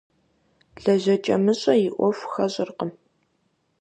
[0.83, 2.91] ЛэжьэкӀэмыщӀэ и Ӏуэху хэщӀыркъым.